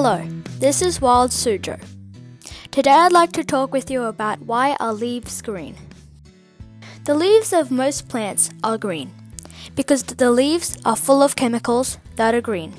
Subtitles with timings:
[0.00, 0.24] Hello,
[0.60, 1.76] this is Wild Suzhou.
[2.70, 5.74] Today I'd like to talk with you about why are leaves green.
[7.04, 9.10] The leaves of most plants are green
[9.74, 12.74] because the leaves are full of chemicals that are green.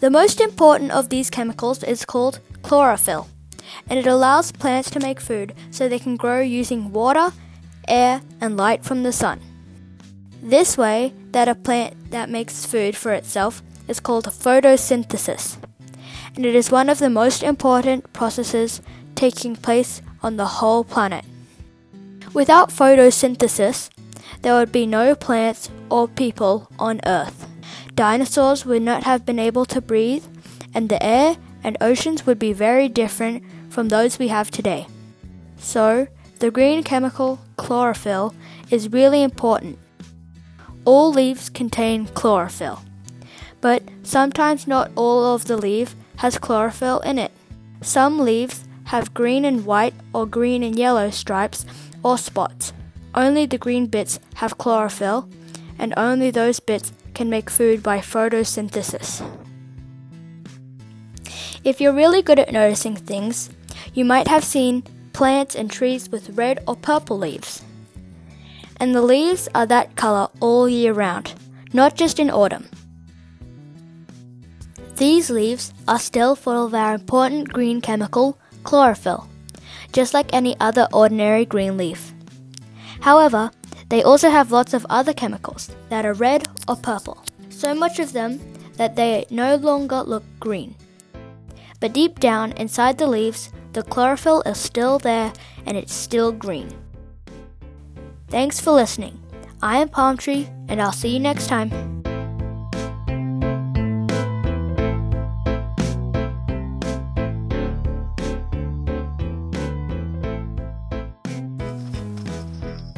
[0.00, 3.28] The most important of these chemicals is called chlorophyll,
[3.88, 7.32] and it allows plants to make food so they can grow using water,
[7.86, 9.40] air, and light from the sun.
[10.42, 15.58] This way that a plant that makes food for itself is called photosynthesis,
[16.36, 18.80] and it is one of the most important processes
[19.14, 21.24] taking place on the whole planet.
[22.32, 23.90] Without photosynthesis,
[24.42, 27.46] there would be no plants or people on Earth.
[27.94, 30.24] Dinosaurs would not have been able to breathe,
[30.74, 34.86] and the air and oceans would be very different from those we have today.
[35.56, 36.08] So,
[36.40, 38.34] the green chemical chlorophyll
[38.70, 39.78] is really important.
[40.84, 42.82] All leaves contain chlorophyll,
[43.60, 45.94] but sometimes not all of the leaf
[46.24, 47.30] has chlorophyll in it.
[47.82, 51.66] Some leaves have green and white or green and yellow stripes
[52.02, 52.72] or spots.
[53.14, 55.28] Only the green bits have chlorophyll,
[55.78, 59.20] and only those bits can make food by photosynthesis.
[61.62, 63.50] If you're really good at noticing things,
[63.92, 67.62] you might have seen plants and trees with red or purple leaves.
[68.80, 71.34] And the leaves are that color all year round,
[71.74, 72.66] not just in autumn.
[74.96, 79.28] These leaves are still full of our important green chemical, chlorophyll,
[79.92, 82.12] just like any other ordinary green leaf.
[83.00, 83.50] However,
[83.88, 88.12] they also have lots of other chemicals that are red or purple, so much of
[88.12, 88.40] them
[88.76, 90.74] that they no longer look green.
[91.80, 95.32] But deep down inside the leaves, the chlorophyll is still there
[95.66, 96.72] and it's still green.
[98.28, 99.20] Thanks for listening.
[99.62, 101.93] I am Palm Tree, and I'll see you next time.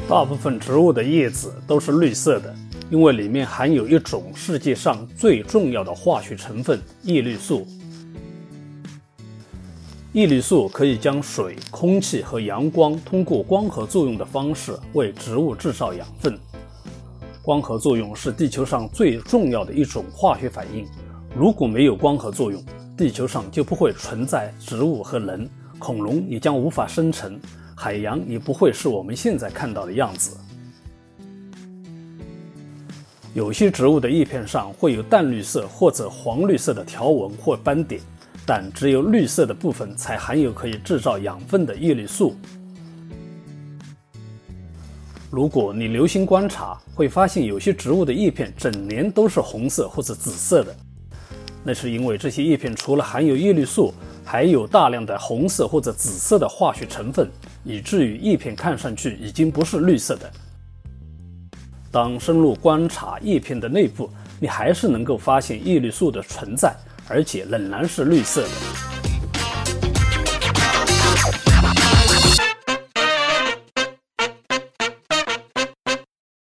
[0.09, 2.55] 大部分植物的叶子都是绿色的，
[2.89, 7.67] 因为里面含有一种世界上最重要的化学成分——叶绿素。
[10.13, 16.39] 叶绿素可以将水、空气和阳光通过光合作用的方式为植物制造养分。
[17.41, 20.87] 光合作用是地球上最重要的一种化学反应。
[21.35, 22.63] 如果没有光合作用，
[22.95, 27.37] 地球上就不会存在植物和人，恐龙也将无法生成。
[27.79, 30.35] 海洋也不会是我们现在看到的样子。
[33.35, 38.01] 有些植物的叶片上会有淡绿色或者黄绿色的条纹或斑点，
[38.47, 42.35] 但只有绿色的部分才含有可以制造养分的叶绿素。
[45.29, 50.75] 如果你留心观察，会发现有些植物的叶片整年都是红色或者紫色的，
[51.63, 53.93] 那是因为这些叶片除了含有叶绿素，
[54.27, 57.31] 还有大量的红色或者紫色的化学成分。
[57.63, 60.31] 以至于叶片看上去已经不是绿色的。
[61.91, 66.75] 当深入观察叶片的内部，你还是能够发现叶绿素的存在，
[67.07, 68.96] 而且仍然是绿色的。